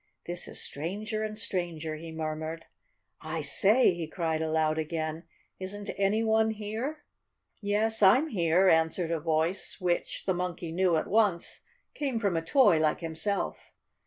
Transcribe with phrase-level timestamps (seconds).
[0.25, 2.65] "This is stranger and stranger," he murmured.
[3.21, 5.25] "I say!" he cried aloud again,
[5.59, 7.03] "isn't any one here?"
[7.61, 11.59] "Yes, I'm here," answered a voice which, the Monkey knew at once,
[11.93, 13.71] came from a toy like himself.